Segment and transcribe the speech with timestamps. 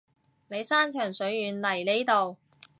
[0.47, 2.37] 你山長水遠嚟呢度